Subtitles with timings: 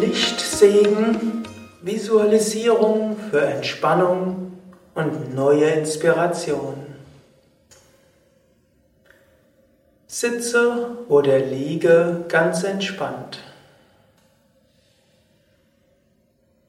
[0.00, 1.44] Lichtsegen,
[1.82, 4.58] Visualisierung für Entspannung
[4.94, 6.86] und neue Inspiration.
[10.06, 13.40] Sitze oder liege ganz entspannt.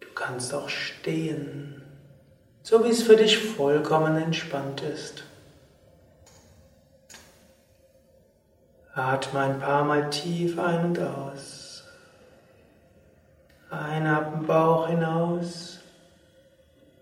[0.02, 1.81] Du kannst auch stehen,
[2.63, 5.23] so wie es für dich vollkommen entspannt ist.
[8.93, 11.70] Atme ein paar Mal tief ein und aus.
[13.71, 15.80] Einatmen Bauch hinaus,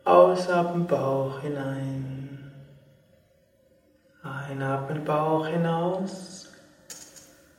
[0.04, 2.52] ausatmen Bauch hinein.
[4.22, 6.48] Einatmen Bauch hinaus,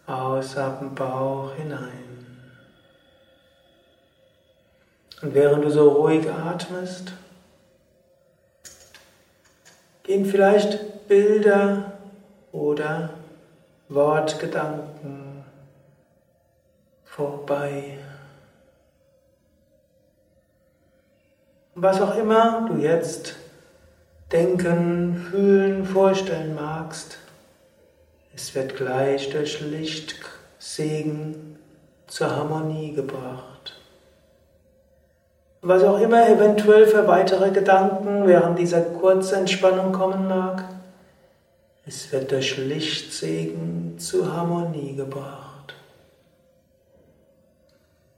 [0.07, 2.29] ausatmen Bauch hinein.
[5.23, 7.13] Und während du so ruhig atmest,
[10.05, 11.95] gehen vielleicht Bilder
[12.53, 13.11] oder
[13.89, 15.45] Wortgedanken
[17.05, 17.99] vorbei.
[21.75, 23.37] Was auch immer du jetzt
[24.33, 27.19] denken, fühlen, vorstellen magst,
[28.35, 31.59] es wird gleich durch Lichtsegen
[32.07, 33.77] zur Harmonie gebracht.
[35.63, 40.65] Was auch immer eventuell für weitere Gedanken während dieser Kurzentspannung kommen mag,
[41.87, 45.75] es wird durch Lichtsegen zur Harmonie gebracht.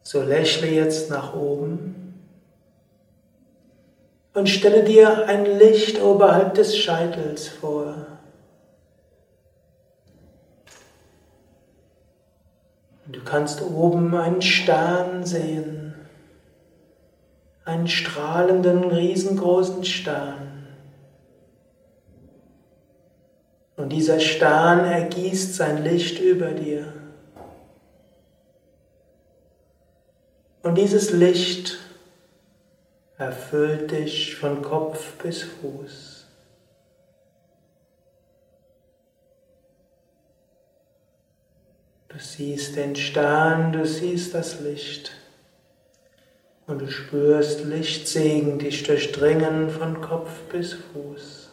[0.02, 2.01] So lächle jetzt nach oben
[4.34, 8.06] und stelle dir ein Licht oberhalb des Scheitels vor.
[13.06, 15.94] Du kannst oben einen Stern sehen,
[17.64, 20.66] einen strahlenden, riesengroßen Stern.
[23.76, 26.92] Und dieser Stern ergießt sein Licht über dir.
[30.62, 31.81] Und dieses Licht
[33.22, 36.26] erfüllt dich von Kopf bis Fuß.
[42.08, 45.12] Du siehst den Stern, du siehst das Licht
[46.66, 51.50] und du spürst Lichtsegen dich durchdringen von Kopf bis Fuß.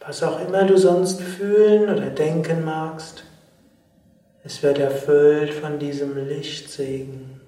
[0.00, 3.24] Was auch immer du sonst fühlen oder denken magst,
[4.48, 7.38] es wird erfüllt von diesem Lichtsegen.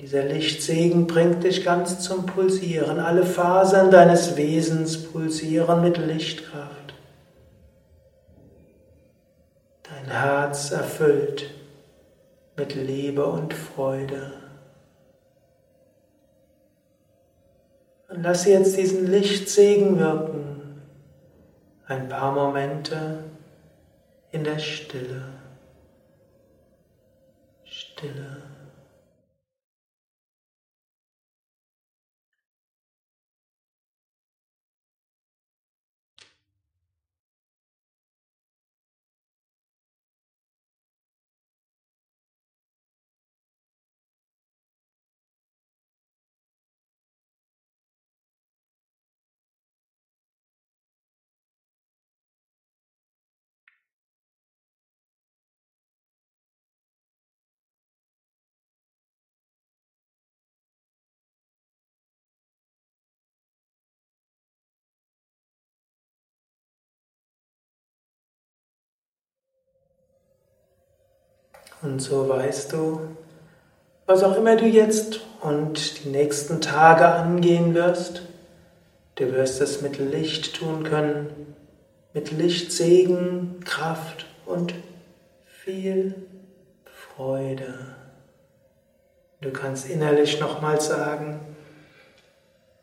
[0.00, 2.98] Dieser Lichtsegen bringt dich ganz zum Pulsieren.
[2.98, 6.94] Alle Fasern deines Wesens pulsieren mit Lichtkraft.
[9.82, 11.50] Dein Herz erfüllt
[12.56, 14.32] mit Liebe und Freude.
[18.08, 20.80] Und lass jetzt diesen Lichtsegen wirken
[21.88, 23.24] ein paar Momente
[24.32, 25.22] in der Stille.
[27.64, 28.51] Stille.
[71.82, 73.00] Und so weißt du,
[74.06, 78.22] was auch immer du jetzt und die nächsten Tage angehen wirst,
[79.16, 81.54] du wirst es mit Licht tun können,
[82.14, 84.74] mit Licht, Segen, Kraft und
[85.44, 86.14] viel
[86.84, 87.96] Freude.
[89.40, 91.40] Du kannst innerlich nochmal sagen,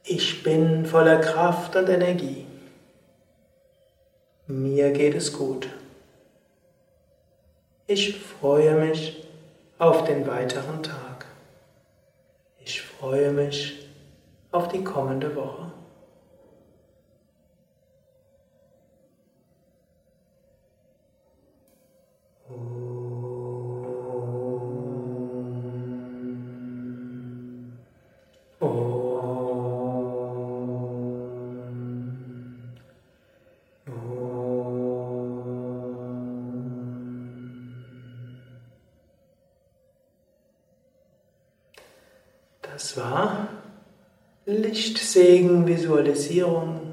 [0.03, 2.45] ich bin voller Kraft und Energie.
[4.47, 5.69] Mir geht es gut.
[7.91, 9.17] Ich freue mich
[9.79, 11.25] auf den weiteren Tag.
[12.63, 13.89] Ich freue mich
[14.51, 15.71] auf die kommende Woche.
[42.73, 43.47] Das war
[44.45, 46.89] Lichtsegen-Visualisierung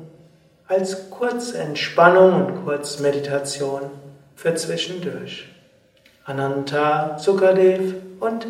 [0.69, 3.82] als Kurzentspannung und Kurzmeditation
[4.34, 5.49] für zwischendurch.
[6.25, 8.46] Ananta Sukadev und